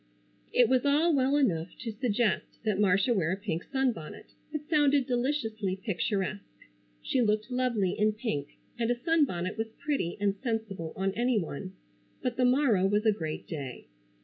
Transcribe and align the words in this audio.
It 0.51 0.67
was 0.67 0.83
all 0.83 1.13
well 1.13 1.37
enough 1.37 1.77
to 1.81 1.91
suggest 1.91 2.63
that 2.63 2.79
Marcia 2.79 3.13
wear 3.13 3.31
a 3.31 3.37
pink 3.37 3.63
sunbonnet. 3.71 4.25
It 4.51 4.67
sounded 4.67 5.05
deliciously 5.05 5.75
picturesque. 5.75 6.65
She 7.03 7.21
looked 7.21 7.51
lovely 7.51 7.91
in 7.91 8.13
pink 8.13 8.57
and 8.79 8.89
a 8.89 8.95
sunbonnet 8.99 9.59
was 9.59 9.67
pretty 9.69 10.17
and 10.19 10.33
sensible 10.41 10.91
on 10.95 11.11
any 11.11 11.37
one; 11.39 11.73
but 12.23 12.35
the 12.35 12.45
morrow 12.45 12.87
was 12.87 13.05
a 13.05 13.11
great 13.11 13.45
day. 13.45 13.89